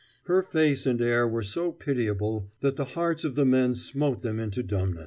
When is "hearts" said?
2.85-3.23